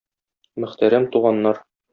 [0.63, 1.65] Мөхтәрәм туганнар!